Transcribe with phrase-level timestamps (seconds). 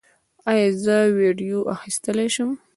[0.51, 2.49] ایا زه ویډیو اخیستلی شم؟